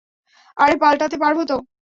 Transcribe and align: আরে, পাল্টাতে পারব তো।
আরে, 0.57 0.75
পাল্টাতে 0.77 1.17
পারব 1.17 1.39
তো। 1.47 1.55